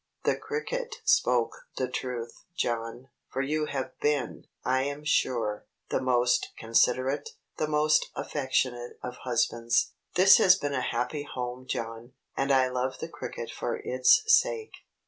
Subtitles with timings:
[0.23, 6.53] "The cricket spoke the truth, John, for you have been, I am sure, the most
[6.57, 9.91] considerate, the most affectionate of husbands.
[10.15, 14.73] This has been a happy home, John; and I love the cricket for its sake."